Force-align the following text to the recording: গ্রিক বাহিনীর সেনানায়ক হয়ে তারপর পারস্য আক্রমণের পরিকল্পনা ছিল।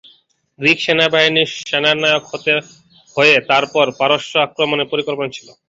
গ্রিক 0.59 0.79
বাহিনীর 1.13 1.49
সেনানায়ক 1.61 2.23
হয়ে 3.15 3.35
তারপর 3.49 3.85
পারস্য 3.99 4.33
আক্রমণের 4.45 4.91
পরিকল্পনা 4.91 5.29
ছিল। 5.35 5.47